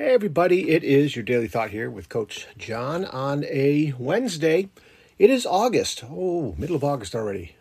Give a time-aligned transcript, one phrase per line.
[0.00, 4.70] Hey, everybody, it is your daily thought here with Coach John on a Wednesday.
[5.18, 6.04] It is August.
[6.08, 7.54] Oh, middle of August already.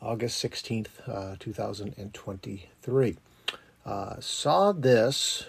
[0.00, 3.16] August 16th, uh, 2023.
[3.84, 5.44] Uh, saw this,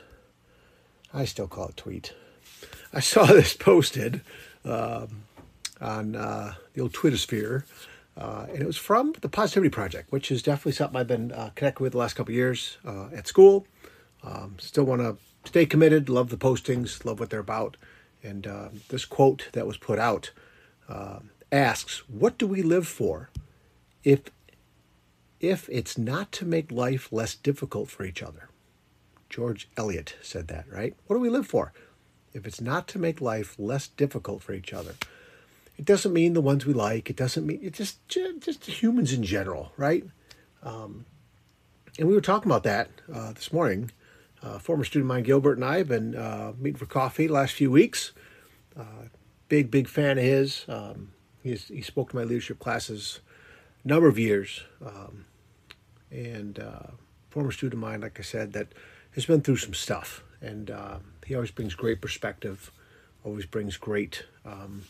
[1.13, 2.13] I still call it tweet.
[2.91, 4.19] I saw this posted
[4.65, 5.23] um,
[5.79, 7.63] on uh, the old Twitter sphere,
[8.17, 11.51] uh, and it was from the Positivity Project, which is definitely something I've been uh,
[11.55, 13.65] connected with the last couple years uh, at school.
[14.21, 15.15] Um, still want to
[15.45, 17.77] stay committed, love the postings, love what they're about.
[18.23, 20.31] And uh, this quote that was put out
[20.89, 21.19] uh,
[21.51, 23.29] asks, What do we live for
[24.03, 24.21] if,
[25.39, 28.49] if it's not to make life less difficult for each other?
[29.29, 30.95] George Eliot said that, right?
[31.07, 31.73] What do we live for
[32.33, 34.95] if it's not to make life less difficult for each other?
[35.77, 37.09] It doesn't mean the ones we like.
[37.09, 40.05] It doesn't mean it's just just humans in general, right?
[40.63, 41.05] Um,
[41.99, 43.91] and we were talking about that uh, this morning
[44.43, 47.53] uh, former student of mine, Gylbert, and I have been uh, meeting for coffee last
[47.53, 48.11] few weeks.
[48.77, 49.09] Uh,
[49.47, 50.65] big, big fan of his.
[50.67, 53.19] Um, he spoke to my leadership classes
[53.83, 54.63] a number of years.
[54.83, 55.25] Um,
[56.09, 56.91] and uh,
[57.29, 58.69] former student of mine, like I said, that
[59.11, 60.23] has been through some stuff.
[60.41, 62.71] And uh, he always brings great perspective,
[63.23, 64.83] always brings great, um,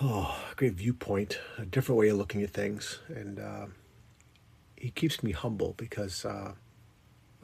[0.00, 2.98] oh, great viewpoint, a different way of looking at things.
[3.08, 3.66] And uh,
[4.76, 6.24] he keeps me humble because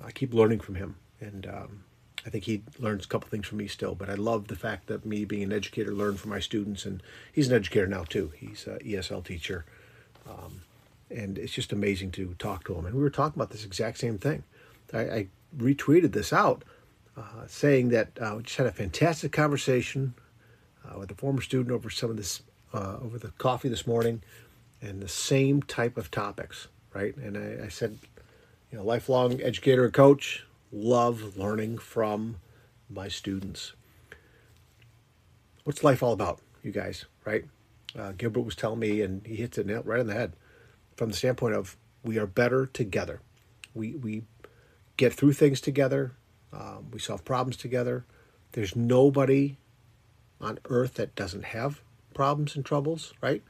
[0.03, 1.84] I keep learning from him, and um,
[2.27, 3.95] I think he learns a couple things from me still.
[3.95, 7.03] But I love the fact that me being an educator learn from my students, and
[7.33, 8.33] he's an educator now too.
[8.37, 9.65] He's an ESL teacher,
[10.28, 10.62] um,
[11.11, 12.87] and it's just amazing to talk to him.
[12.87, 14.42] And we were talking about this exact same thing.
[14.92, 16.65] I, I retweeted this out,
[17.17, 20.15] uh, saying that uh, we just had a fantastic conversation
[20.84, 24.22] uh, with a former student over some of this uh, over the coffee this morning,
[24.83, 27.17] and the same type of topics, right?
[27.17, 27.98] And I, I said
[28.75, 32.39] you know, lifelong educator and coach, love learning from
[32.91, 33.72] my students.
[35.62, 37.44] What's life all about, you guys, right?
[37.97, 40.32] Uh, Gylbert was telling me, and he hits it right on the head
[40.97, 43.21] from the standpoint of we are better together.
[43.75, 44.25] We, we
[44.97, 46.16] get through things together,
[46.53, 48.04] um, we solve problems together.
[48.50, 49.56] There's nobody
[50.41, 51.81] on earth that doesn't have
[52.12, 53.44] problems and troubles, right?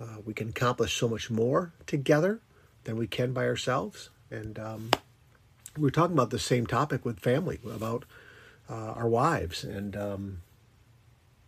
[0.00, 2.40] Uh, we can accomplish so much more together
[2.82, 4.10] than we can by ourselves.
[4.32, 4.90] And um,
[5.76, 8.04] we were talking about the same topic with family, about
[8.68, 10.42] uh, our wives, and um,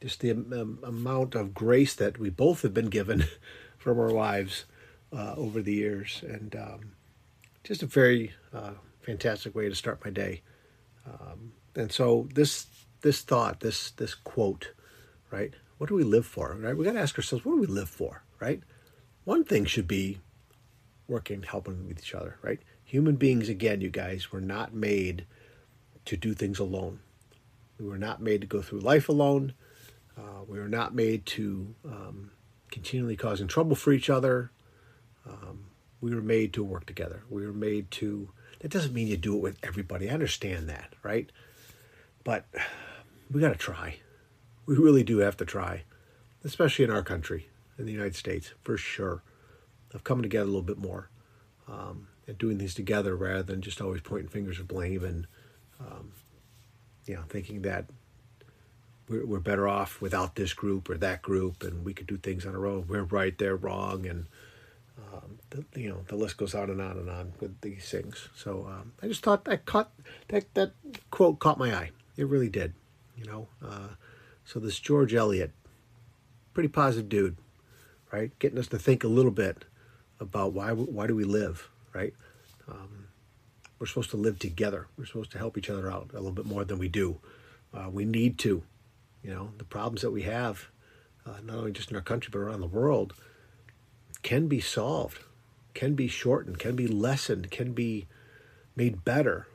[0.03, 3.25] just the um, amount of grace that we both have been given
[3.79, 4.67] from our wives
[5.13, 6.23] uh, over the years.
[6.27, 6.93] And um,
[7.63, 10.43] just a very uh, fantastic way to start my day.
[11.07, 12.67] Um, and so this
[13.01, 14.73] this thought, this this quote,
[15.31, 15.55] right?
[15.79, 16.55] What do we live for?
[16.59, 16.77] Right?
[16.77, 18.23] We got to ask ourselves, what do we live for?
[18.41, 18.63] Right?
[19.25, 20.21] One thing should be
[21.09, 22.61] working, helping with each other, right?
[22.85, 25.27] Human beings, again, you guys, were not made
[26.05, 27.01] to do things alone.
[27.79, 29.55] We were not made to go through life alone.
[30.17, 32.31] Uh, we were not made to um,
[32.71, 34.51] continually causing trouble for each other.
[35.27, 35.67] Um,
[36.01, 37.23] we were made to work together.
[37.29, 38.31] We were made to.
[38.61, 40.09] That doesn't mean you do it with everybody.
[40.09, 41.31] I understand that, right?
[42.23, 42.47] But
[43.31, 43.97] we got to try.
[44.67, 45.85] We really do have to try,
[46.45, 47.49] especially in our country,
[47.79, 49.23] in the United States, for sure,
[49.95, 51.09] of coming together a little bit more.
[51.69, 55.27] Um, and doing things together rather than just always pointing fingers of blame and
[55.81, 56.13] um,
[57.07, 57.87] you know thinking that
[59.09, 62.47] we're, we're better off without this group or that group and we could do things
[62.47, 62.87] on our own.
[62.89, 64.27] We're right they're wrong and
[64.99, 68.29] um, the, you know the list goes on and on and on with these things.
[68.35, 69.93] So um, i just thought that caught
[70.29, 70.73] that that
[71.11, 71.91] quote caught my eye.
[72.17, 72.75] It really did
[73.17, 73.49] you know?
[73.65, 73.89] Uh,
[74.45, 75.53] so this george eliot
[76.53, 77.37] pretty positive dude
[78.15, 78.39] right?
[78.39, 79.65] Getting us to think a little bit
[80.21, 82.13] about why why do we live right?
[82.69, 83.07] Um,
[83.79, 84.89] we're supposed to live together.
[84.99, 87.21] We're supposed to help each other out a little bit more than we do.
[87.73, 88.63] Uh, we need to.
[89.23, 90.69] You know, the problems that we have,
[91.25, 93.15] uh, not only just in our country but around the world,
[94.23, 95.21] can be solved,
[95.73, 98.07] can be shortened, can be lessened, can be
[98.77, 99.47] made better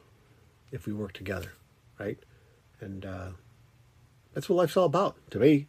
[0.71, 1.53] if we work together,
[1.99, 2.17] right?
[2.79, 3.29] And uh,
[4.33, 5.67] that's what life's all about to me?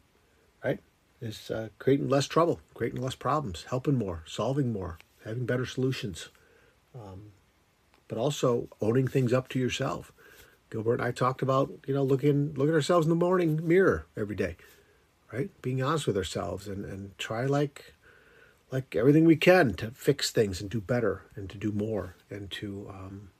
[1.20, 6.30] Is uh, creating less trouble, creating less problems, helping more, solving more, having better solutions
[6.94, 7.32] um,
[8.08, 10.12] but also owning things up to yourself.
[10.70, 14.06] Gylbert and I talked about, you know, looking look at ourselves in the morning mirror
[14.16, 14.56] every day,
[15.32, 15.50] right?
[15.62, 17.94] Being honest with ourselves and, and try like
[18.70, 22.50] like everything we can to fix things and do better and to do more and
[22.52, 23.30] to um,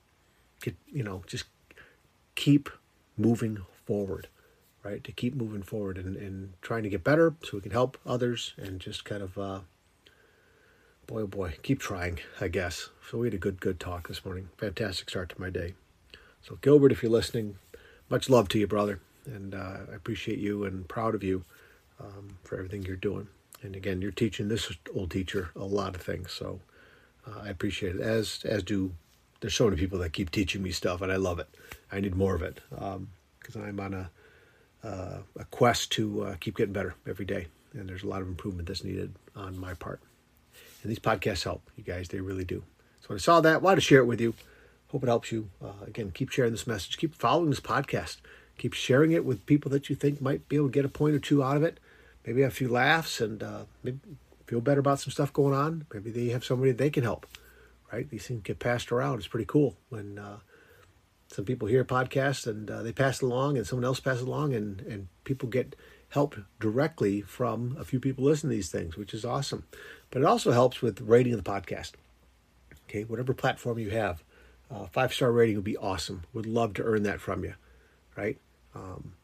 [0.61, 1.45] get you know just
[2.35, 2.69] keep
[3.17, 4.29] moving forward,
[4.83, 5.03] right?
[5.05, 8.55] To keep moving forward and, and trying to get better so we can help others
[8.57, 9.61] and just kind of uh,
[11.07, 12.91] boy, oh boy, keep trying, I guess.
[13.09, 14.49] So we had a good, good talk this morning.
[14.59, 15.75] Fantastic start to my day.
[16.43, 17.59] So, Gylbert, if you're listening,
[18.09, 21.45] much love to you, brother, and uh, I appreciate you and proud of you
[22.01, 23.29] um, for everything you're doing.
[23.63, 26.61] And again, you're teaching this old teacher a lot of things, so
[27.27, 28.01] uh, I appreciate it.
[28.01, 28.93] As as do
[29.41, 31.49] there's so many people that keep teaching me stuff, and I love it.
[31.91, 34.11] I need more of it because um, I'm on a
[34.83, 38.29] uh, a quest to uh, keep getting better every day, and there's a lot of
[38.29, 40.01] improvement that's needed on my part.
[40.83, 42.63] And these podcasts help you guys; they really do.
[43.01, 44.35] So when I saw that, wanted to share it with you.
[44.89, 45.51] Hope it helps you.
[45.63, 46.99] Uh, again, keep sharing this message.
[46.99, 48.17] Keep following this podcast.
[48.59, 51.15] Keep sharing it with people that you think might be able to get a point
[51.15, 51.79] or two out of it.
[52.27, 54.01] Maybe have a few laughs and uh, maybe
[54.47, 55.87] feel better about some stuff going on.
[55.95, 57.27] Maybe they have somebody they can help.
[57.93, 58.11] Right?
[58.11, 59.19] These things get passed around.
[59.19, 60.39] It's pretty cool when uh,
[61.31, 64.23] some people hear a podcast and uh, they pass it along, and someone else passes
[64.23, 65.77] it along, and and people get
[66.11, 69.65] help directly from a few people listening to these things, which is awesome.
[70.11, 71.93] But it also helps with rating the podcast.
[72.89, 74.25] Okay, whatever platform you have,
[74.71, 76.25] uh, five star rating would be awesome.
[76.33, 77.55] Would love to earn that from you,
[78.17, 78.39] right?
[78.75, 79.15] Um,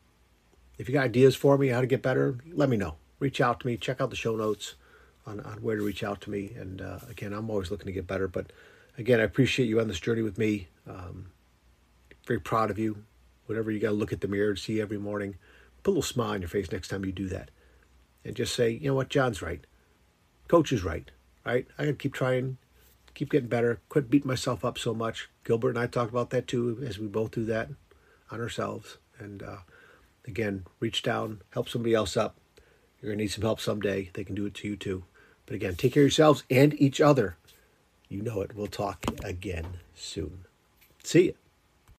[0.79, 2.97] if you got ideas for me how to get better, let me know.
[3.19, 3.77] Reach out to me.
[3.77, 4.75] Check out the show notes
[5.27, 6.53] on, on where to reach out to me.
[6.57, 8.29] And uh, again, I'm always looking to get better.
[8.29, 8.53] But
[8.99, 10.69] again, I appreciate you on this journey with me.
[10.87, 11.29] Um,
[12.27, 13.05] very proud of you.
[13.47, 15.37] Whatever you got to look at the mirror and see every morning,
[15.83, 17.51] put a little smile on your face next time you do that.
[18.25, 19.65] And just say, you know what, John's right.
[20.49, 21.11] Coach is right,
[21.45, 21.67] right?
[21.79, 22.59] I got to keep trying,
[23.15, 25.29] keep getting better, quit beating myself up so much.
[25.45, 27.69] Gylbert and I talked about that too, as we both do that
[28.31, 28.99] on ourselves.
[29.19, 29.59] And uh,
[30.27, 32.37] again, reach down, help somebody else up.
[33.01, 34.11] You're going to need some help someday.
[34.13, 35.05] They can do it to you too.
[35.47, 37.37] But again, take care of yourselves and each other.
[38.09, 38.55] You know it.
[38.55, 40.45] We'll talk again soon.
[41.03, 41.46] See you.